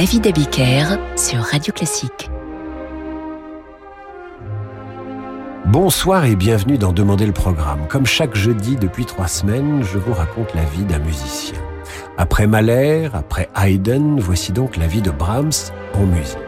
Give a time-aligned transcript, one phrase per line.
[0.00, 2.30] David Abiker sur Radio Classique.
[5.66, 7.86] Bonsoir et bienvenue dans Demander le programme.
[7.86, 11.58] Comme chaque jeudi depuis trois semaines, je vous raconte la vie d'un musicien.
[12.16, 16.38] Après Mahler, après Haydn, voici donc la vie de Brahms en musique.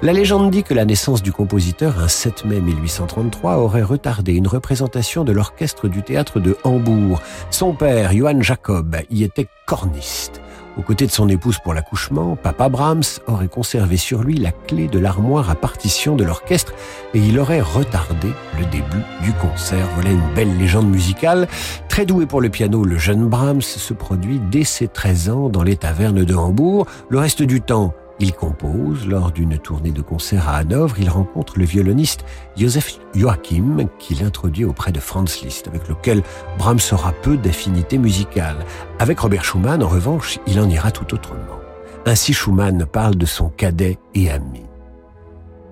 [0.00, 4.48] La légende dit que la naissance du compositeur, un 7 mai 1833, aurait retardé une
[4.48, 7.20] représentation de l'orchestre du théâtre de Hambourg.
[7.50, 10.40] Son père, Johann Jacob, y était corniste.
[10.76, 14.88] Aux côtés de son épouse pour l'accouchement, Papa Brahms aurait conservé sur lui la clé
[14.88, 16.74] de l'armoire à partition de l'orchestre
[17.14, 19.88] et il aurait retardé le début du concert.
[19.94, 21.48] Voilà une belle légende musicale.
[21.88, 25.62] Très doué pour le piano, le jeune Brahms se produit dès ses 13 ans dans
[25.62, 26.86] les tavernes de Hambourg.
[27.08, 29.06] Le reste du temps, il compose.
[29.06, 32.24] Lors d'une tournée de concert à Hanovre, il rencontre le violoniste
[32.56, 36.22] Joseph Joachim, qu'il introduit auprès de Franz Liszt, avec lequel
[36.58, 38.56] Brahms aura peu d'affinité musicale.
[38.98, 41.60] Avec Robert Schumann, en revanche, il en ira tout autrement.
[42.06, 44.62] Ainsi Schumann parle de son cadet et ami.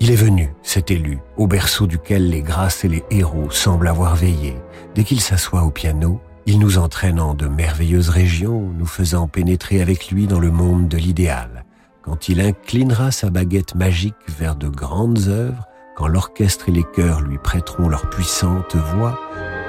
[0.00, 4.16] Il est venu, cet élu, au berceau duquel les grâces et les héros semblent avoir
[4.16, 4.56] veillé.
[4.94, 9.80] Dès qu'il s'assoit au piano, il nous entraîne en de merveilleuses régions, nous faisant pénétrer
[9.80, 11.63] avec lui dans le monde de l'idéal
[12.04, 15.66] quand il inclinera sa baguette magique vers de grandes œuvres,
[15.96, 19.18] quand l'orchestre et les chœurs lui prêteront leur puissante voix,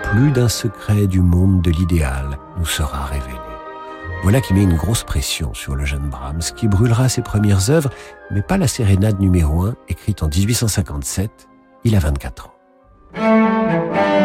[0.03, 3.39] plus d'un secret du monde de l'idéal nous sera révélé.
[4.23, 7.91] Voilà qui met une grosse pression sur le jeune Brahms, qui brûlera ses premières œuvres,
[8.31, 11.47] mais pas la sérénade numéro 1, écrite en 1857.
[11.83, 14.24] Il a 24 ans.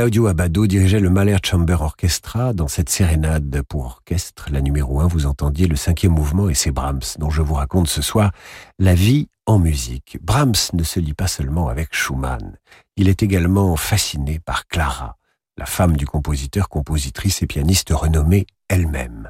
[0.00, 2.54] Claudio Abbado dirigeait le Mahler Chamber Orchestra.
[2.54, 6.70] Dans cette sérénade pour orchestre, la numéro 1, vous entendiez le cinquième mouvement et c'est
[6.70, 8.32] Brahms dont je vous raconte ce soir
[8.78, 10.16] la vie en musique.
[10.22, 12.56] Brahms ne se lie pas seulement avec Schumann.
[12.96, 15.18] Il est également fasciné par Clara,
[15.58, 19.28] la femme du compositeur, compositrice et pianiste renommée elle-même.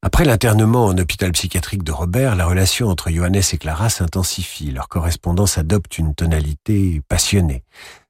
[0.00, 4.70] Après l'internement en hôpital psychiatrique de Robert, la relation entre Johannes et Clara s'intensifie.
[4.70, 7.62] Leur correspondance adopte une tonalité passionnée.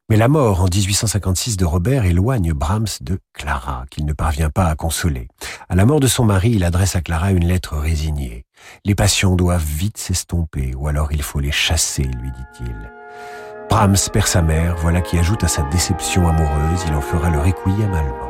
[0.08, 4.66] Mais la mort en 1856 de Robert éloigne Brahms de Clara, qu'il ne parvient pas
[4.66, 5.26] à consoler.
[5.68, 8.44] À la mort de son mari, il adresse à Clara une lettre résignée.
[8.84, 12.92] Les passions doivent vite s'estomper, ou alors il faut les chasser, lui dit-il.
[13.68, 17.40] Brahms perd sa mère, voilà qui ajoute à sa déception amoureuse, il en fera le
[17.40, 18.25] requiem allemand.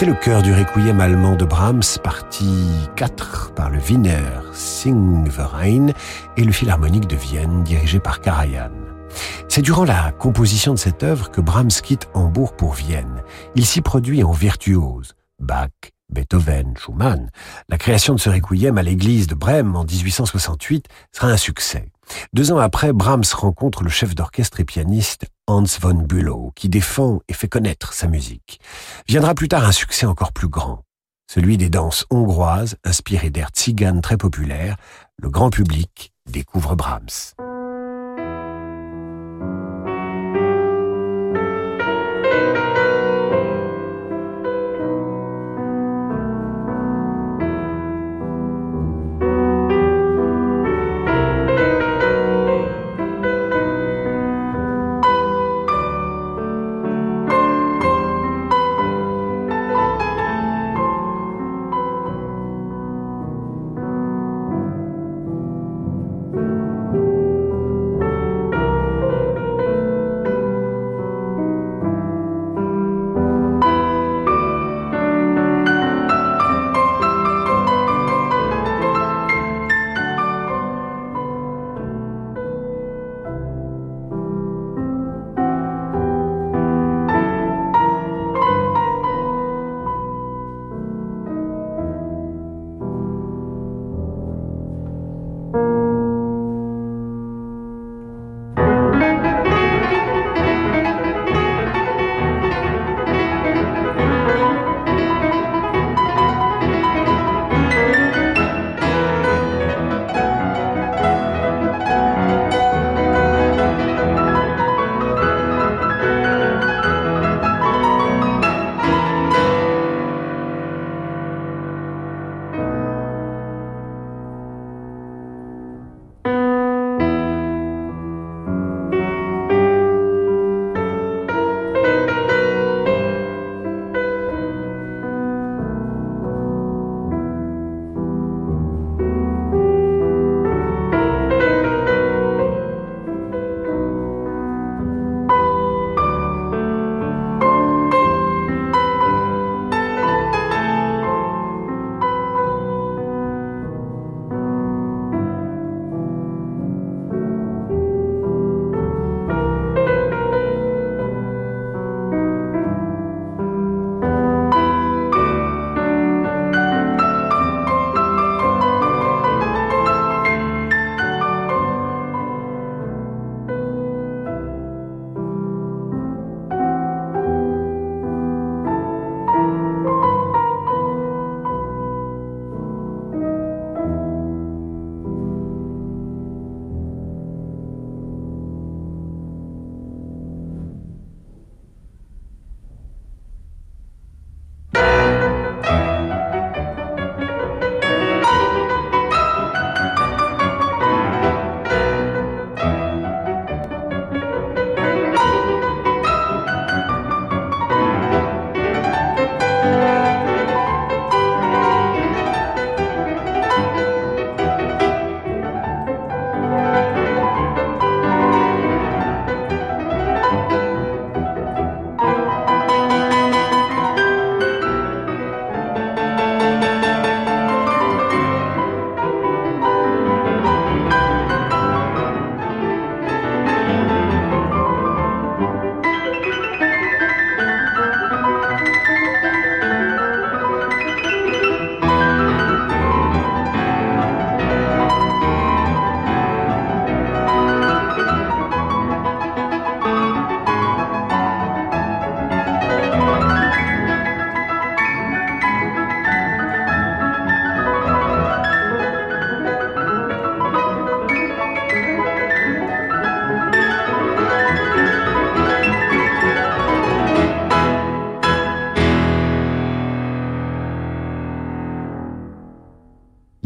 [0.00, 5.88] C'était le cœur du requiem allemand de Brahms, partie 4 par le Wiener Singverein
[6.38, 8.70] et le Philharmonique de Vienne, dirigé par Karajan.
[9.46, 13.22] C'est durant la composition de cette œuvre que Brahms quitte Hambourg pour Vienne.
[13.54, 15.12] Il s'y produit en virtuose.
[15.38, 15.68] Bach,
[16.08, 17.28] Beethoven, Schumann.
[17.68, 21.92] La création de ce requiem à l'église de Brême en 1868 sera un succès.
[22.32, 27.20] Deux ans après, Brahms rencontre le chef d'orchestre et pianiste Hans von Bülow, qui défend
[27.28, 28.60] et fait connaître sa musique.
[29.08, 30.82] Viendra plus tard un succès encore plus grand,
[31.30, 34.76] celui des danses hongroises inspirées d'air tziganes très populaires.
[35.18, 37.34] Le grand public découvre Brahms.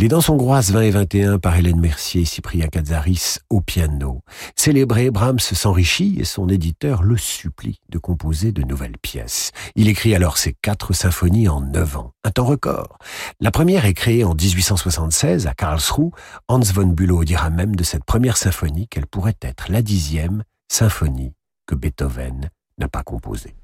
[0.05, 4.21] Les danses hongroises 20 et 21 par Hélène Mercier et Cyprien Katsaris au piano.
[4.55, 9.53] Célébré, Brahms s'enrichit et son éditeur le supplie de composer de nouvelles pièces.
[9.77, 12.99] Il écrit alors ses quatre symphonies en neuf ans, un temps record.
[13.41, 16.11] La première est créée en 1876 à Karlsruhe.
[16.49, 21.33] Hans von Bülow dira même de cette première symphonie qu'elle pourrait être la dixième symphonie
[21.65, 23.55] que Beethoven n'a pas composée.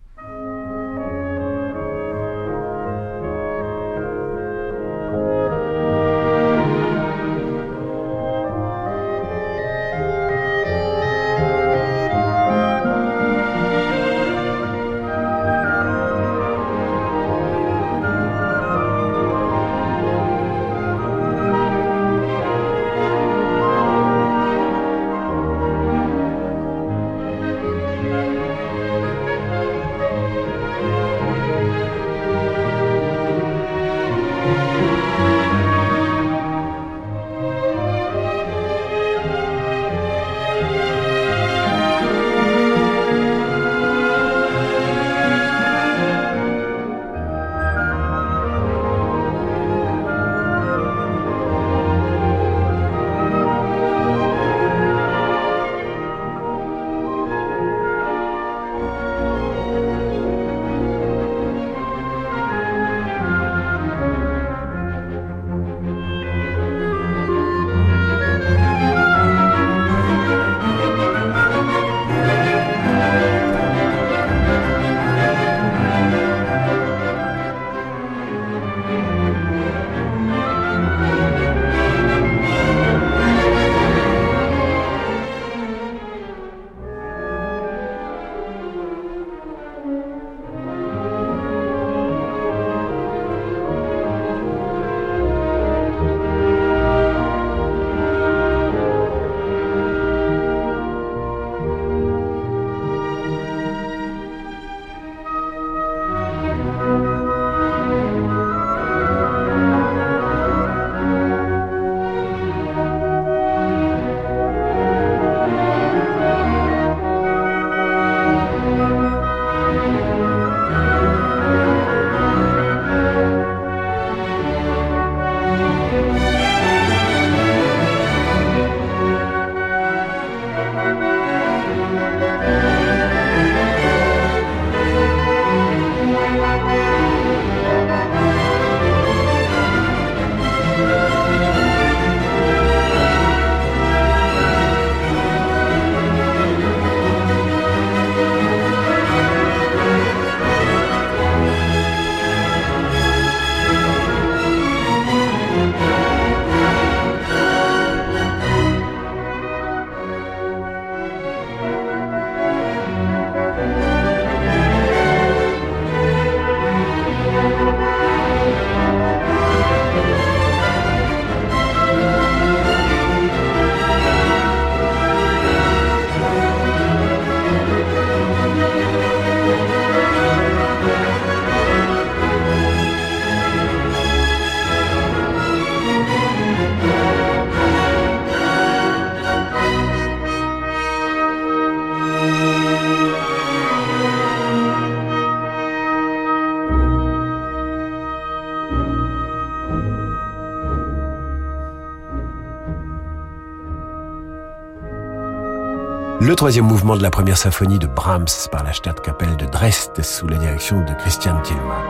[206.40, 210.38] Troisième mouvement de la première symphonie de Brahms par la Stadtkapelle de Dresde sous la
[210.38, 211.84] direction de Christian Tillmann.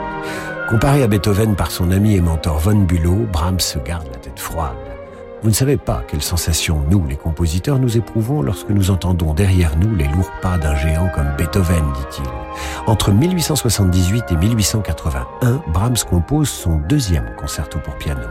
[0.68, 4.40] Comparé à Beethoven par son ami et mentor von Bülow, Brahms se garde la tête
[4.40, 4.74] froide.
[5.44, 9.76] Vous ne savez pas quelle sensation nous, les compositeurs, nous éprouvons lorsque nous entendons derrière
[9.76, 12.26] nous les lourds pas d'un géant comme Beethoven, dit-il.
[12.88, 18.26] Entre 1878 et 1881, Brahms compose son deuxième concerto pour piano.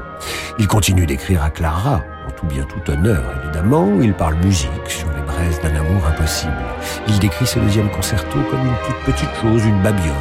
[0.59, 4.89] Il continue d'écrire à Clara, en tout bien tout honneur évidemment, il parle musique
[5.61, 6.53] d'un amour impossible.
[7.07, 10.13] Il décrit ce deuxième concerto comme une toute petite chose, une babiole.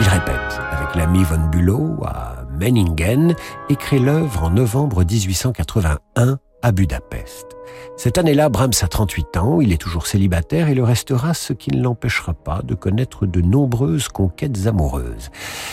[0.00, 3.34] Il répète avec l'ami von Bülow à Menningen
[3.68, 7.56] et crée l'œuvre en novembre 1881 à Budapest.
[7.96, 11.70] Cette année-là, Brahms a 38 ans, il est toujours célibataire et le restera, ce qui
[11.70, 15.30] ne l'empêchera pas de connaître de nombreuses conquêtes amoureuses.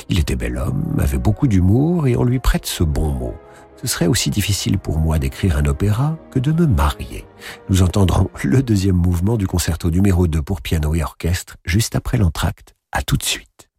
[0.09, 3.33] Il était bel homme, avait beaucoup d'humour et on lui prête ce bon mot.
[3.81, 7.25] Ce serait aussi difficile pour moi d'écrire un opéra que de me marier.
[7.69, 12.19] Nous entendrons le deuxième mouvement du concerto numéro 2 pour piano et orchestre juste après
[12.19, 12.75] l'entracte.
[12.91, 13.69] À tout de suite.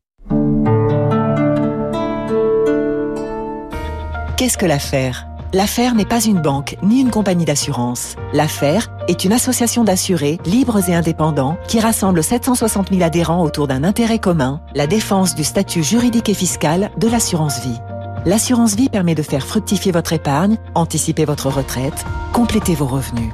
[4.36, 5.28] Qu'est-ce que l'affaire?
[5.52, 8.16] L'affaire n'est pas une banque ni une compagnie d'assurance.
[8.32, 13.84] L'affaire est une association d'assurés libres et indépendants qui rassemble 760 000 adhérents autour d'un
[13.84, 17.78] intérêt commun, la défense du statut juridique et fiscal de l'assurance vie.
[18.24, 23.32] L'assurance vie permet de faire fructifier votre épargne, anticiper votre retraite, compléter vos revenus.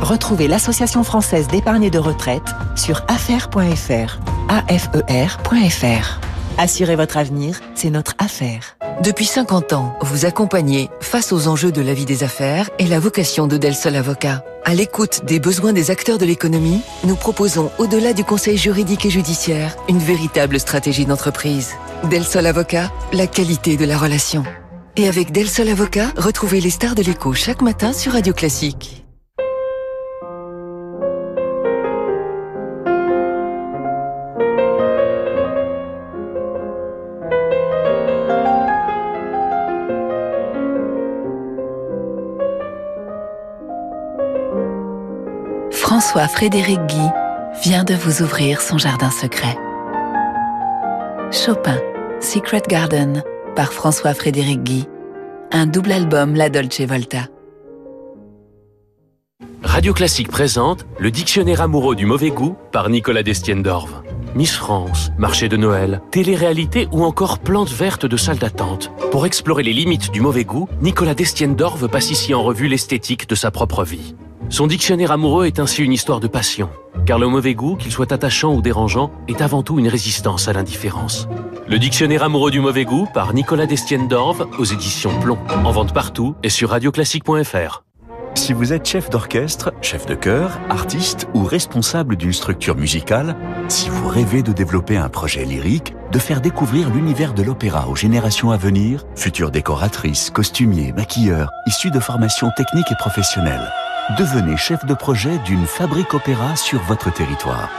[0.00, 4.18] Retrouvez l'Association française d'épargne et de retraite sur affaire.fr.
[4.48, 6.31] AFER.fr.
[6.58, 8.76] Assurez votre avenir, c'est notre affaire.
[9.02, 13.00] Depuis 50 ans, vous accompagnez face aux enjeux de la vie des affaires et la
[13.00, 14.44] vocation de Del Sol Avocat.
[14.64, 19.10] À l'écoute des besoins des acteurs de l'économie, nous proposons, au-delà du conseil juridique et
[19.10, 21.72] judiciaire, une véritable stratégie d'entreprise.
[22.10, 24.44] Del Sol Avocat, la qualité de la relation.
[24.96, 29.01] Et avec Del Sol Avocat, retrouvez les stars de l'écho chaque matin sur Radio Classique.
[45.92, 47.06] François-Frédéric Guy
[47.62, 49.58] vient de vous ouvrir son jardin secret.
[51.30, 51.78] Chopin,
[52.18, 53.22] Secret Garden,
[53.54, 54.86] par François-Frédéric Guy.
[55.50, 57.26] Un double album La Dolce Volta.
[59.62, 64.02] Radio Classique présente Le Dictionnaire amoureux du mauvais goût par Nicolas Destienne-Dorve.
[64.34, 68.90] Miss France, marché de Noël, télé-réalité ou encore plantes vertes de salle d'attente.
[69.10, 73.34] Pour explorer les limites du mauvais goût, Nicolas Destienne-Dorve passe ici en revue l'esthétique de
[73.34, 74.14] sa propre vie.
[74.52, 76.68] Son dictionnaire amoureux est ainsi une histoire de passion,
[77.06, 80.52] car le mauvais goût, qu'il soit attachant ou dérangeant, est avant tout une résistance à
[80.52, 81.26] l'indifférence.
[81.66, 85.94] Le dictionnaire amoureux du mauvais goût par Nicolas Destienne d'Orve aux éditions Plomb, en vente
[85.94, 87.82] partout et sur radioclassique.fr.
[88.34, 93.36] Si vous êtes chef d'orchestre, chef de chœur, artiste ou responsable d'une structure musicale,
[93.68, 97.96] si vous rêvez de développer un projet lyrique, de faire découvrir l'univers de l'opéra aux
[97.96, 103.72] générations à venir, futures décoratrices, costumiers, maquilleurs, issus de formations techniques et professionnelles,
[104.18, 107.70] devenez chef de projet d'une fabrique opéra sur votre territoire.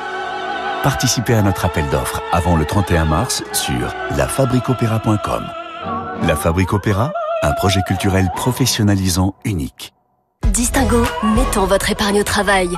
[0.84, 5.46] Participez à notre appel d'offres avant le 31 mars sur lafabriqueopéra.com.
[6.24, 9.94] La Fabrique Opéra, un projet culturel professionnalisant unique.
[10.48, 11.04] Distingo,
[11.36, 12.70] mettons votre épargne au travail.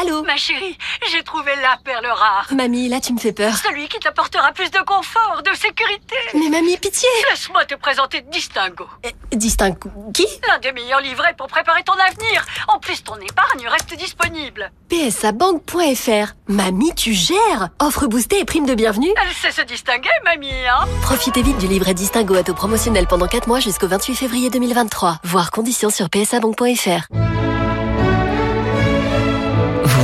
[0.00, 0.76] Allô Ma chérie,
[1.10, 2.46] j'ai trouvé la perle rare.
[2.52, 3.54] Mamie, là tu me fais peur.
[3.56, 6.16] Celui qui t'apportera plus de confort, de sécurité.
[6.34, 8.86] Mais mamie, pitié Laisse-moi te présenter Distingo.
[9.06, 12.44] Euh, Distingo Qui L'un des meilleurs livrets pour préparer ton avenir.
[12.68, 14.72] En plus, ton épargne reste disponible.
[14.88, 20.50] PSABank.fr Mamie, tu gères Offre boostée et prime de bienvenue Elle sait se distinguer, mamie,
[20.66, 24.50] hein Profitez vite du livret Distingo à taux promotionnel pendant 4 mois jusqu'au 28 février
[24.50, 25.18] 2023.
[25.24, 27.33] Voir conditions sur psabank.fr.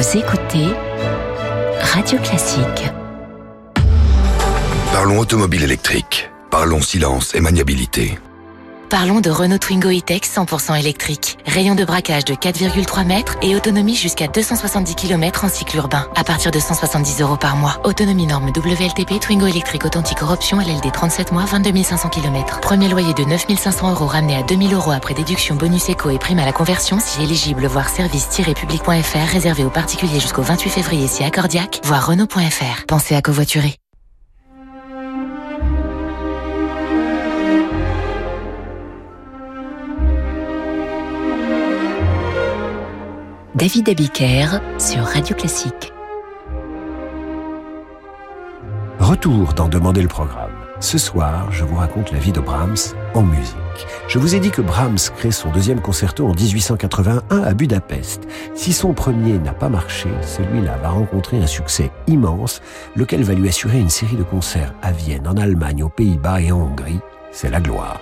[0.01, 0.67] Vous écoutez
[1.79, 2.91] Radio Classique.
[4.95, 6.31] Parlons automobile électrique.
[6.51, 8.19] Parlons silence et maniabilité.
[8.91, 11.39] Parlons de Renault Twingo E-Tech 100% électrique.
[11.47, 16.09] Rayon de braquage de 4,3 mètres et autonomie jusqu'à 270 km en cycle urbain.
[16.17, 17.81] À partir de 170 euros par mois.
[17.85, 22.59] Autonomie norme WLTP Twingo électrique authentique option LLD 37 mois 22 500 km.
[22.59, 26.19] Premier loyer de 9 500 euros ramené à 2000 euros après déduction bonus éco et
[26.19, 27.67] prime à la conversion si éligible.
[27.67, 31.81] Voir service-public.fr réservé aux particuliers jusqu'au 28 février si accordiaque.
[31.85, 32.87] Voir Renault.fr.
[32.89, 33.80] Pensez à covoiturer.
[43.57, 45.93] David Abiker sur Radio Classique.
[49.01, 50.53] Retour dans Demander le programme.
[50.79, 52.77] Ce soir, je vous raconte la vie de Brahms
[53.13, 53.57] en musique.
[54.07, 58.29] Je vous ai dit que Brahms crée son deuxième concerto en 1881 à Budapest.
[58.55, 62.63] Si son premier n'a pas marché, celui-là va rencontrer un succès immense,
[62.95, 66.53] lequel va lui assurer une série de concerts à Vienne, en Allemagne, aux Pays-Bas et
[66.53, 67.01] en Hongrie.
[67.33, 67.99] C'est la gloire.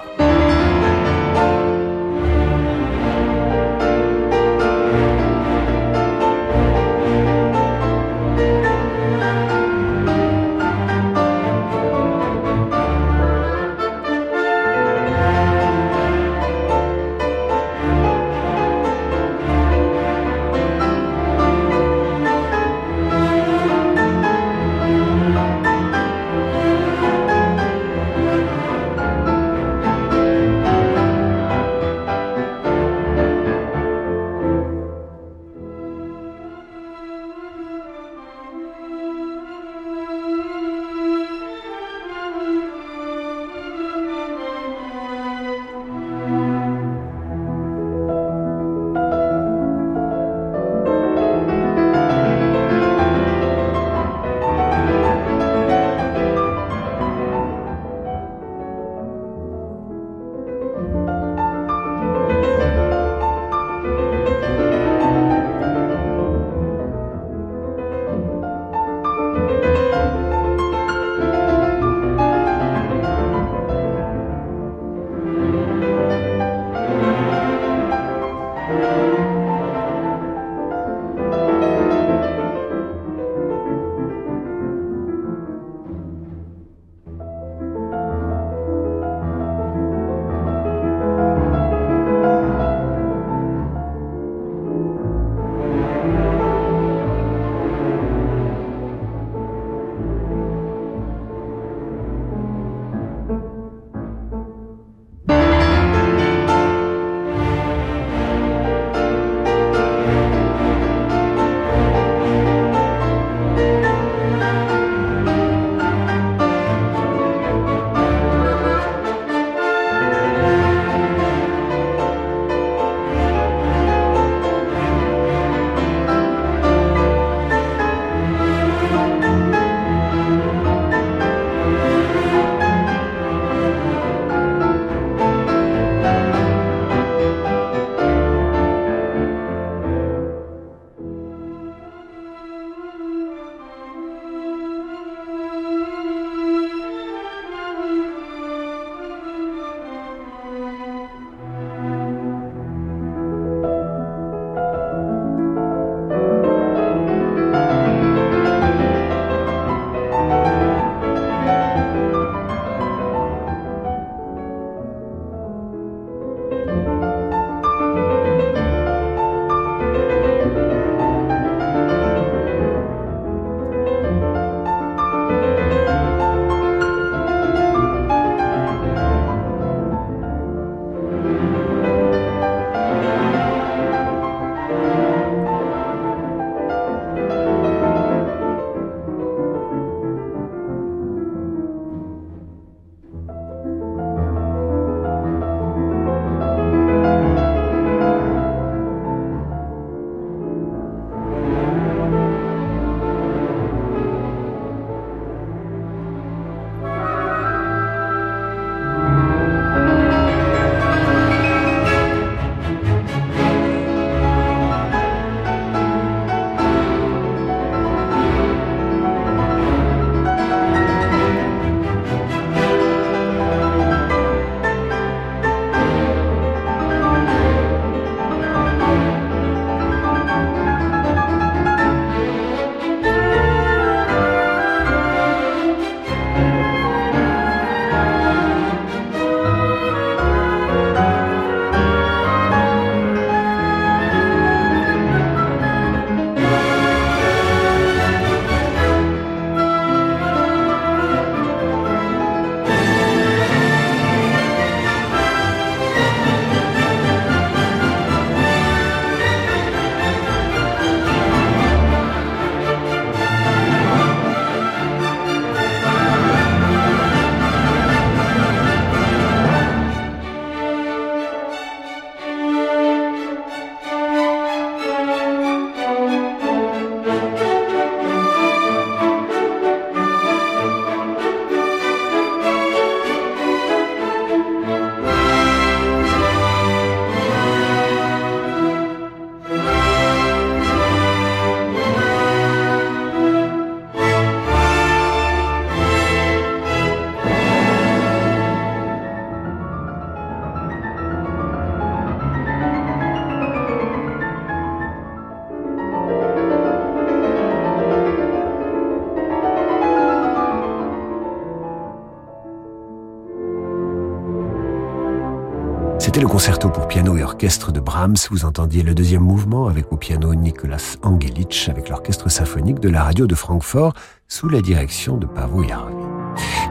[316.19, 318.17] C'était le concerto pour piano et orchestre de Brahms.
[318.33, 323.05] Vous entendiez le deuxième mouvement avec au piano Nicolas Angelic avec l'orchestre symphonique de la
[323.05, 323.93] radio de Francfort
[324.27, 325.95] sous la direction de Pavo Jarvi.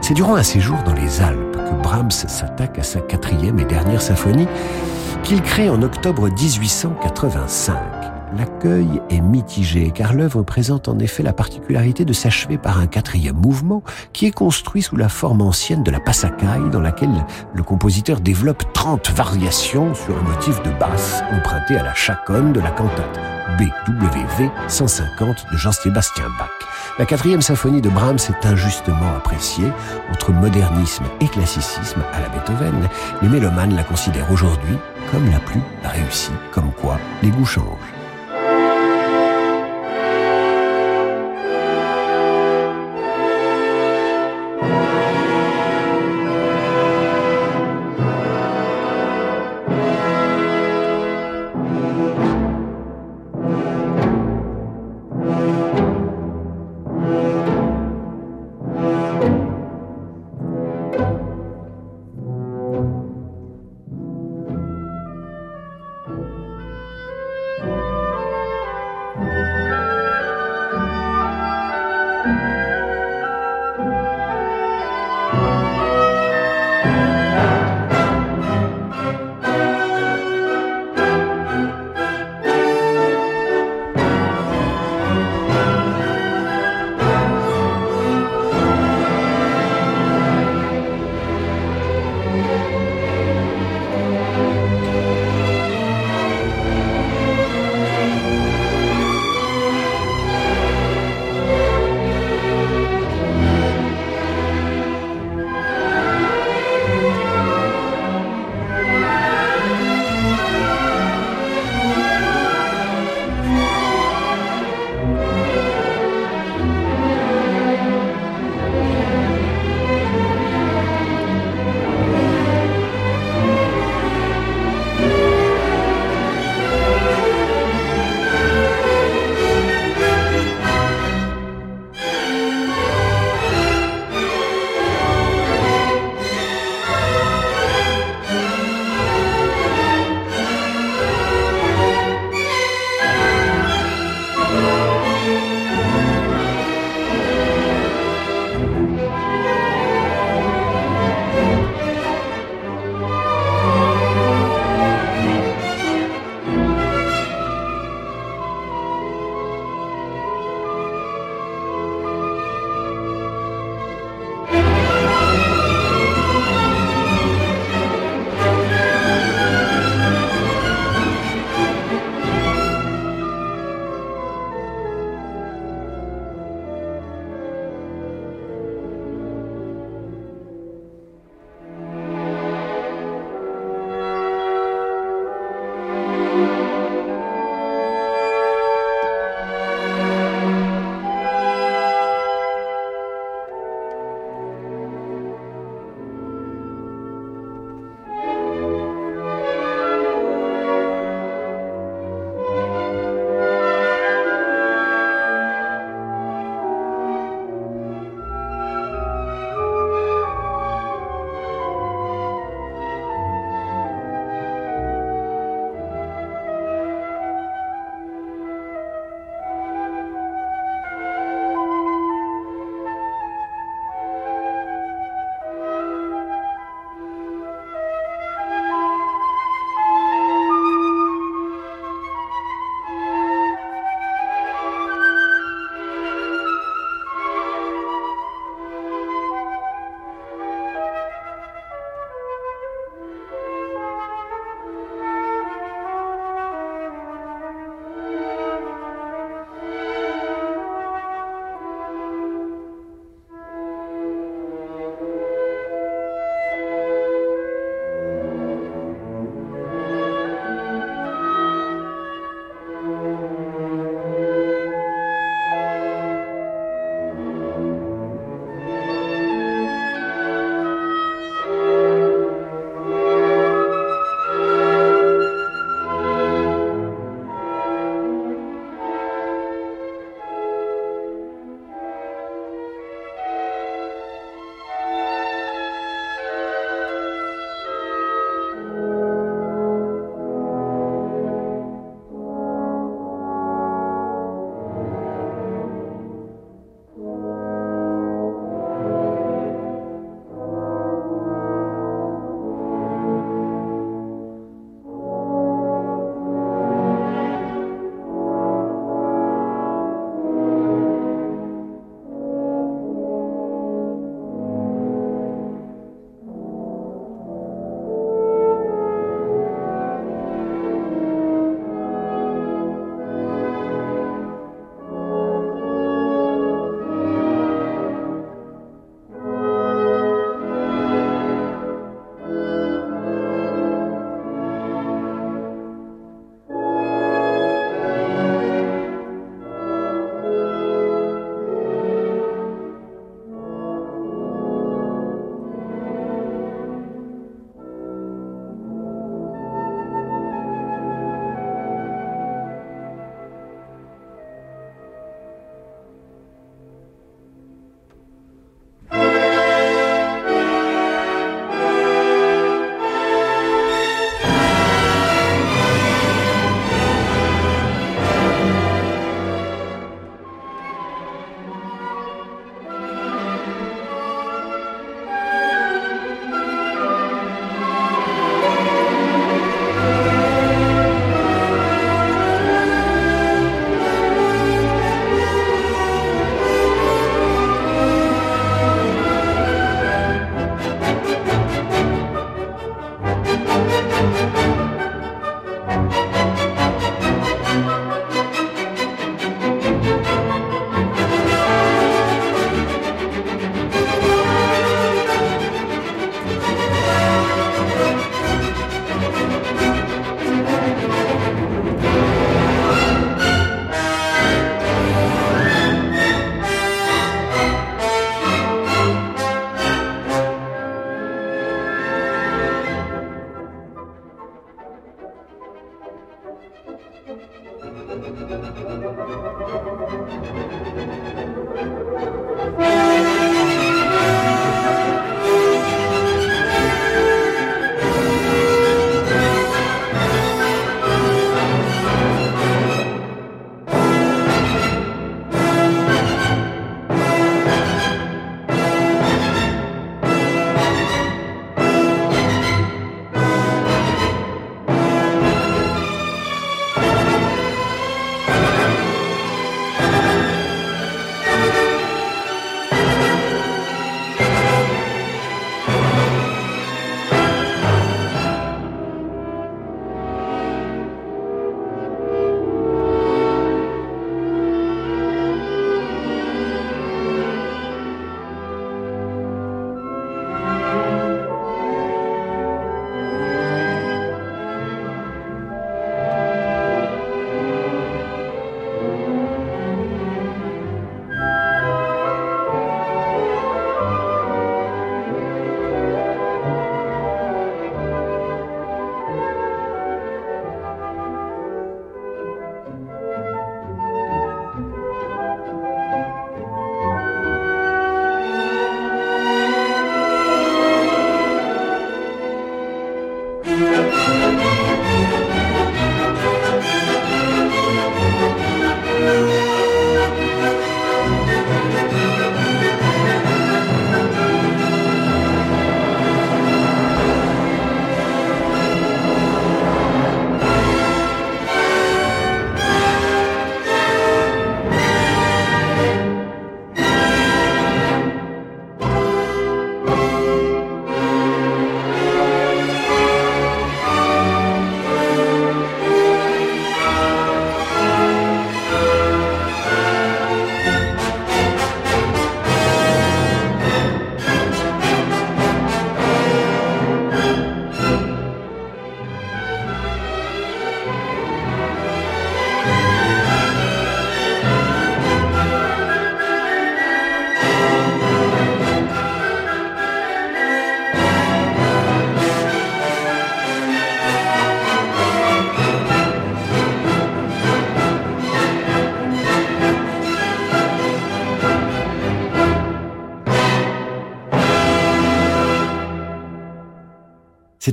[0.02, 4.02] C'est durant un séjour dans les Alpes que Brahms s'attaque à sa quatrième et dernière
[4.02, 4.48] symphonie
[5.22, 12.04] qu'il crée en octobre 1885 l'accueil est mitigé car l'œuvre présente en effet la particularité
[12.04, 16.00] de s'achever par un quatrième mouvement qui est construit sous la forme ancienne de la
[16.00, 21.82] passacaille dans laquelle le compositeur développe 30 variations sur un motif de basse emprunté à
[21.82, 23.18] la chaconne de la cantate
[23.58, 26.50] BWV 150 de Jean-Sébastien Bach.
[26.98, 29.70] La quatrième symphonie de Brahms est injustement appréciée
[30.12, 32.88] entre modernisme et classicisme à la Beethoven.
[33.22, 34.76] Les mélomanes la considèrent aujourd'hui
[35.10, 37.97] comme la plus réussie, comme quoi les goûts changent.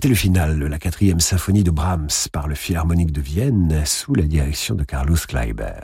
[0.06, 4.14] C'était le final de la quatrième symphonie de Brahms par le Philharmonique de Vienne sous
[4.14, 5.82] la direction de Carlos Kleiber.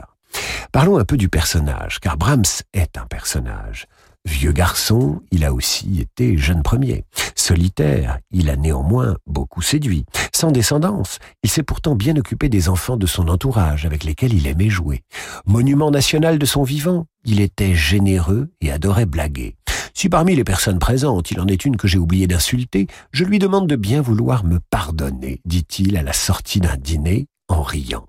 [0.70, 3.88] Parlons un peu du personnage, car Brahms est un personnage.
[4.24, 7.04] Vieux garçon, il a aussi été jeune premier.
[7.34, 10.04] Solitaire, il a néanmoins beaucoup séduit.
[10.32, 14.46] Sans descendance, il s'est pourtant bien occupé des enfants de son entourage avec lesquels il
[14.46, 15.02] aimait jouer.
[15.46, 19.56] Monument national de son vivant, il était généreux et adorait blaguer.
[19.94, 23.38] Si parmi les personnes présentes, il en est une que j'ai oublié d'insulter, je lui
[23.38, 28.06] demande de bien vouloir me pardonner, dit-il à la sortie d'un dîner en riant.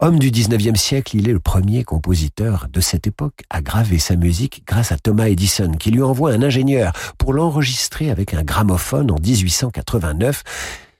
[0.00, 4.16] Homme du XIXe siècle, il est le premier compositeur de cette époque à graver sa
[4.16, 9.10] musique grâce à Thomas Edison, qui lui envoie un ingénieur pour l'enregistrer avec un gramophone
[9.10, 10.42] en 1889.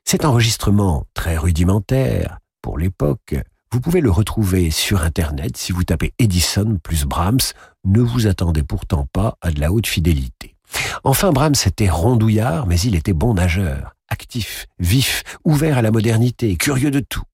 [0.05, 3.35] Cet enregistrement très rudimentaire pour l'époque,
[3.75, 7.41] vous pouvez le retrouver sur Internet si vous tapez Edison plus Brahms.
[7.85, 10.55] Ne vous attendez pourtant pas à de la haute fidélité.
[11.03, 16.57] Enfin, Brahms était rondouillard, mais il était bon nageur, actif, vif, ouvert à la modernité,
[16.57, 17.25] curieux de tout.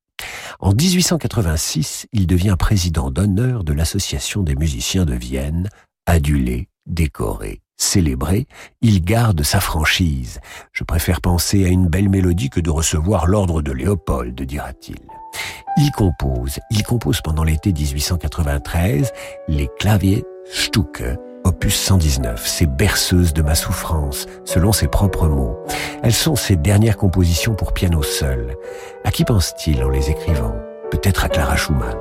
[0.61, 5.69] En 1886, il devient président d'honneur de l'Association des musiciens de Vienne,
[6.07, 8.47] adulé, décoré, célébré,
[8.81, 10.41] il garde sa franchise.
[10.73, 14.97] Je préfère penser à une belle mélodie que de recevoir l'ordre de Léopold, dira-t-il.
[15.83, 19.13] Il compose, il compose pendant l'été 1893
[19.49, 21.03] les claviers Stucke,
[21.43, 25.57] opus 119, ces berceuses de ma souffrance, selon ses propres mots.
[26.03, 28.57] Elles sont ses dernières compositions pour piano seul.
[29.05, 30.55] À qui pense-t-il en les écrivant?
[30.91, 31.97] Peut-être à Clara Schumann.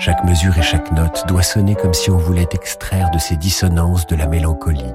[0.00, 4.08] Chaque mesure et chaque note doit sonner comme si on voulait extraire de ces dissonances
[4.08, 4.94] de la mélancolie,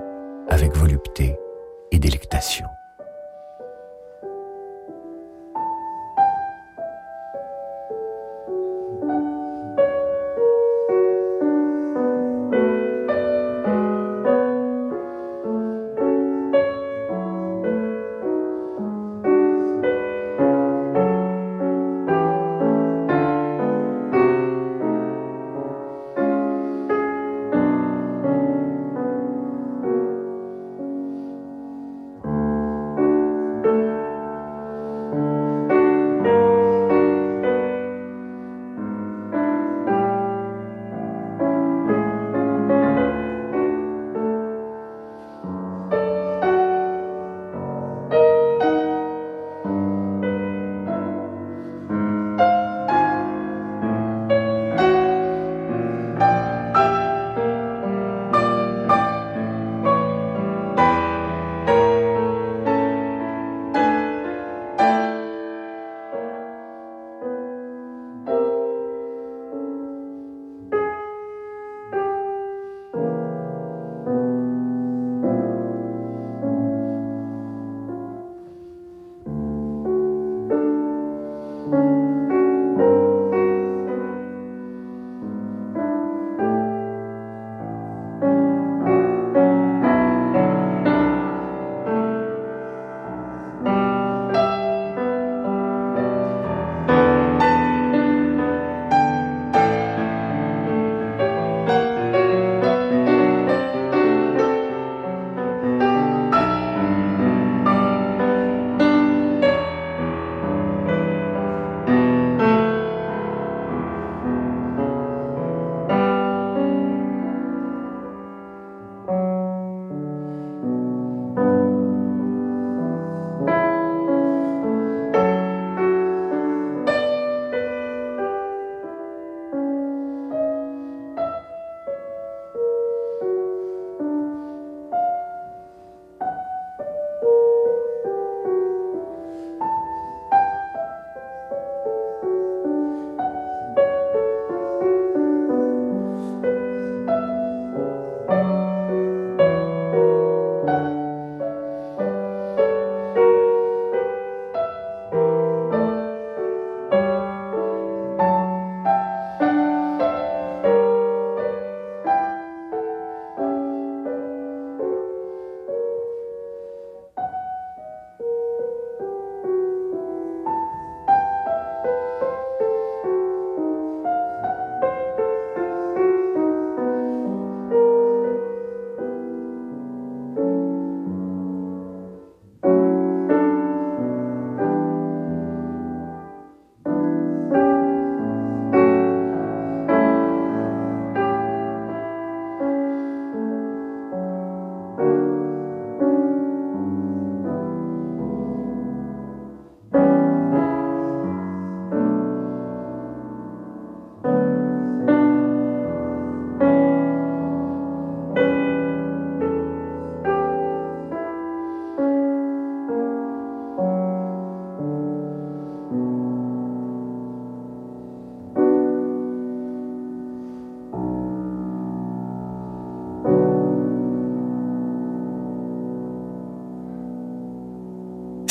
[0.49, 1.38] avec volupté
[1.93, 2.68] et délectation.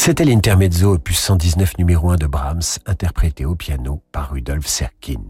[0.04, 5.22] C'était l'intermezzo opus 119 numéro 1 de Brahms, interprété au piano par Rudolf Serkin.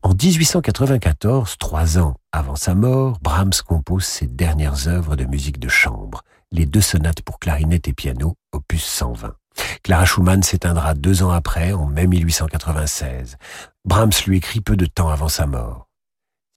[0.00, 5.68] En 1894, trois ans avant sa mort, Brahms compose ses dernières œuvres de musique de
[5.68, 9.34] chambre, les deux sonates pour clarinette et piano, opus 120.
[9.82, 13.36] Clara Schumann s'éteindra deux ans après, en mai 1896.
[13.84, 15.88] Brahms lui écrit peu de temps avant sa mort.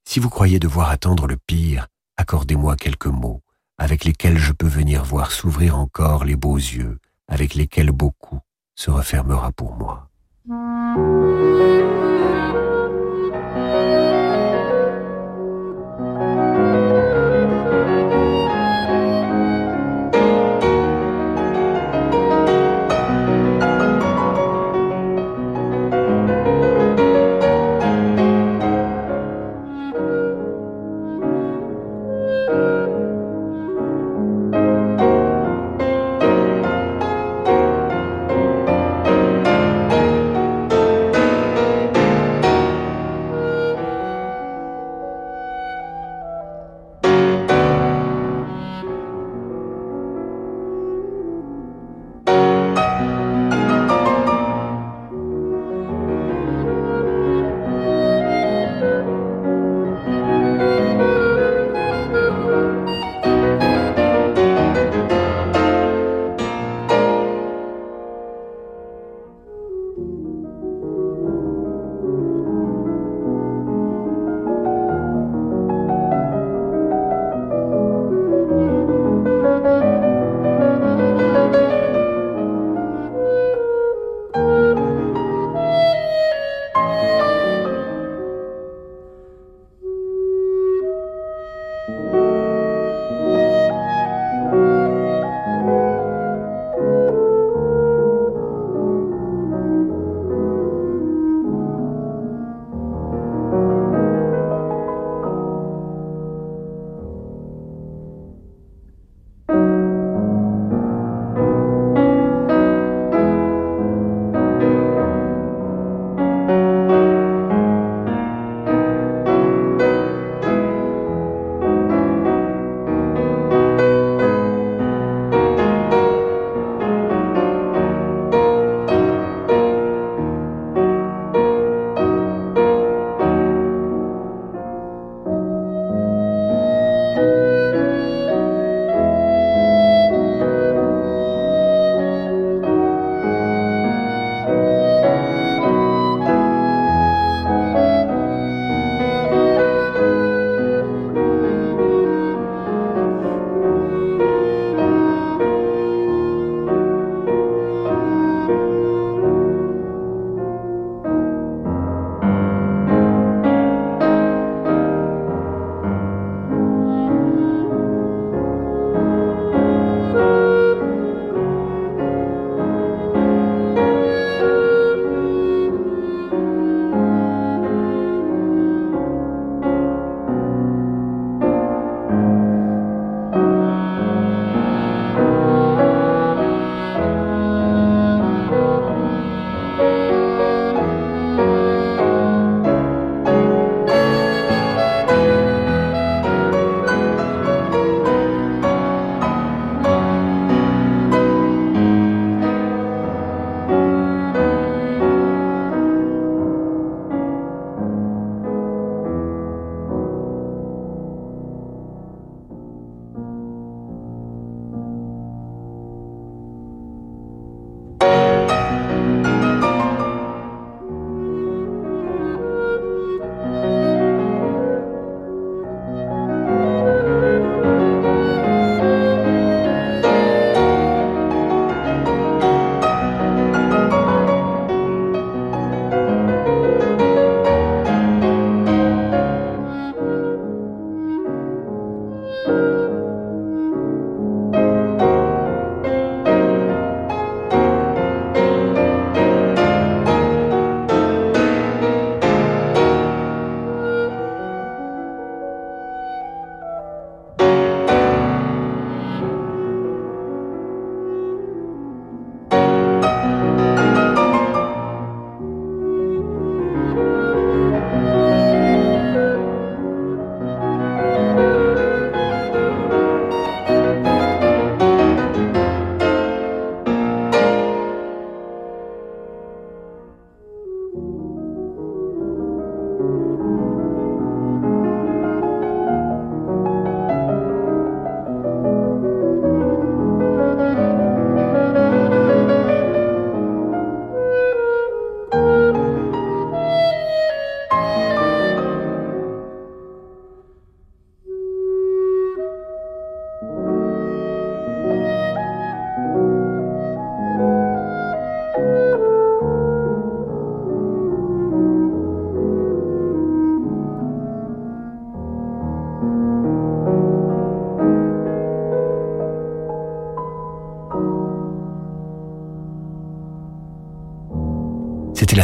[0.07, 3.41] Si vous croyez devoir attendre le pire, accordez-moi quelques mots,
[3.77, 6.99] avec lesquels je peux venir voir s'ouvrir encore les beaux yeux,
[7.29, 8.39] avec lesquels beaucoup
[8.75, 10.09] se refermera pour moi.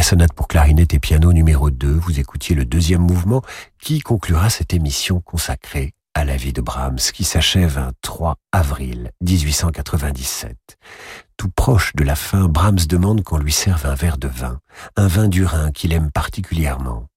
[0.06, 1.88] Sonate pour clarinette et piano numéro 2.
[1.88, 3.42] Vous écoutiez le deuxième mouvement
[3.80, 9.10] qui conclura cette émission consacrée à la vie de Brahms qui s'achève un 3 avril
[9.22, 10.78] 1897.
[11.36, 14.60] Tout proche de la fin, Brahms demande qu'on lui serve un verre de vin,
[14.94, 17.08] un vin du Rhin qu'il aime particulièrement.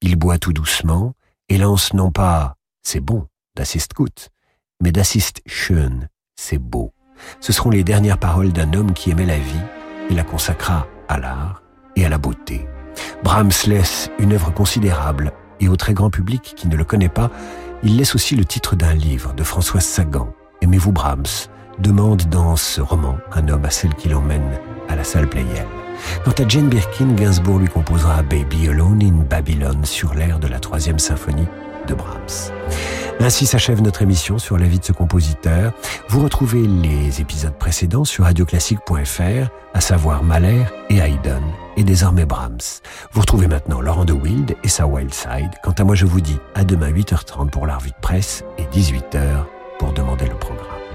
[0.00, 1.14] Il boit tout doucement
[1.48, 3.26] et lance non pas c'est bon
[3.56, 4.28] d'assist gut,
[4.80, 6.92] mais d'assist schön, c'est beau.
[7.40, 9.66] Ce seront les dernières paroles d'un homme qui aimait la vie
[10.10, 11.65] et la consacra à l'art
[11.96, 12.66] et à la beauté.
[13.24, 17.30] Brahms laisse une œuvre considérable et au très grand public qui ne le connaît pas,
[17.82, 20.32] il laisse aussi le titre d'un livre de Françoise Sagan,
[20.62, 21.48] Aimez-vous Brahms?
[21.78, 25.66] demande dans ce roman un homme à celle qui l'emmène à la salle Playel.
[26.24, 30.58] Quant à Jane Birkin, Gainsbourg lui composera Baby Alone in Babylon sur l'air de la
[30.58, 31.46] troisième symphonie
[31.86, 32.52] de Brahms.
[33.20, 35.72] Ainsi s'achève notre émission sur la vie de ce compositeur.
[36.08, 41.42] Vous retrouvez les épisodes précédents sur radioclassique.fr, à savoir Mahler et Haydn,
[41.76, 42.82] et désormais Brahms.
[43.12, 45.50] Vous retrouvez maintenant Laurent de Wild et sa Wild Side.
[45.62, 49.44] Quant à moi, je vous dis à demain 8h30 pour la de presse et 18h
[49.78, 50.85] pour demander le programme.